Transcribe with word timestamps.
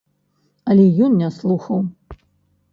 Але 0.69 0.85
ён 1.09 1.21
не 1.21 1.29
слухаў. 1.37 1.79